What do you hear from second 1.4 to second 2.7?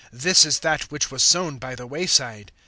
by the way side.